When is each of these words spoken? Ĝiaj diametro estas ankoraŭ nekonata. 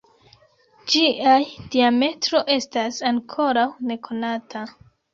Ĝiaj 0.93 1.35
diametro 1.77 2.43
estas 2.57 3.01
ankoraŭ 3.13 3.71
nekonata. 3.95 4.69